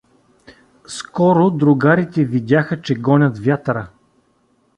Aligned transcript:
Скоро 0.87 1.51
другарите 1.51 2.25
видяха, 2.25 2.81
че 2.81 2.95
гонят 2.95 3.39
вятъра. 3.39 3.89